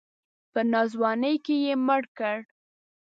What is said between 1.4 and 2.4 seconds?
کې یې مړ کړ.